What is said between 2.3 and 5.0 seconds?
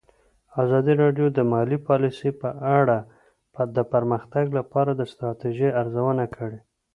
په اړه د پرمختګ لپاره